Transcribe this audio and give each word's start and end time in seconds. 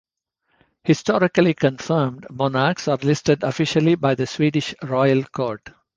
Historically 0.83 1.53
confirmed 1.53 2.25
monarchs 2.31 2.87
are 2.87 2.97
listed 3.03 3.43
officially 3.43 3.93
by 3.93 4.15
the 4.15 4.25
Swedish 4.25 4.73
Royal 4.81 5.23
Court. 5.25 5.61